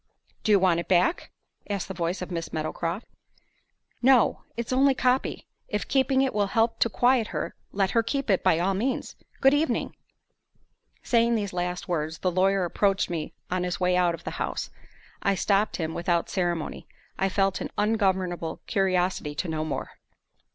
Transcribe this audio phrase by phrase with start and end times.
[0.43, 1.29] "Do you want it back?"
[1.69, 3.05] asked the voice of Miss Meadowcroft.
[4.01, 5.45] "No; it's only a copy.
[5.67, 9.15] If keeping it will help to quiet her, let her keep it by all means.
[9.41, 9.95] Good evening."
[11.03, 14.71] Saying these last words, the lawyer approached me on his way out of the house.
[15.21, 16.87] I stopped him without ceremony;
[17.19, 19.91] I felt an ungovernable curiosity to know more.